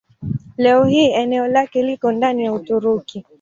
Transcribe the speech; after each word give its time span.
Leo 0.57 0.83
hii 0.85 1.11
eneo 1.11 1.47
lake 1.47 1.83
liko 1.83 2.11
ndani 2.11 2.45
ya 2.45 2.53
Uturuki. 2.53 3.25